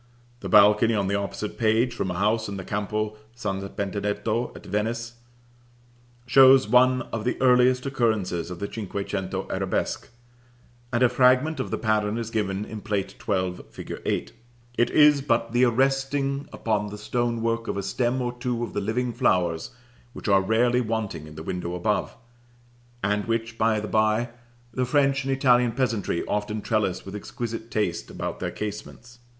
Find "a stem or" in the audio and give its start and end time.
17.77-18.33